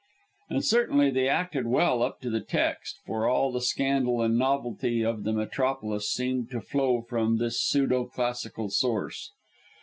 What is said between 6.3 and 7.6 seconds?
to flow from